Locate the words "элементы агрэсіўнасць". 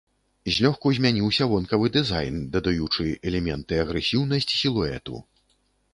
3.33-4.53